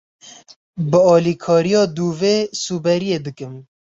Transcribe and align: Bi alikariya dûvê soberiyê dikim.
Bi 0.89 0.99
alikariya 1.13 1.83
dûvê 1.97 2.35
soberiyê 2.63 3.17
dikim. 3.25 3.53